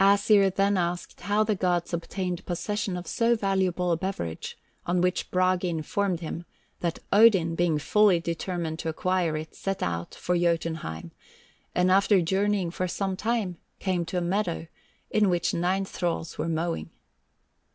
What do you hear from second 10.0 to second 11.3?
for Jotunheim,